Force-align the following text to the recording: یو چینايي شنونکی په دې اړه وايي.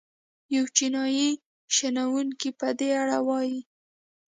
یو 0.55 0.65
چینايي 0.77 1.29
شنونکی 1.75 2.49
په 2.59 2.67
دې 2.79 2.89
اړه 3.01 3.17
وايي. 3.27 3.59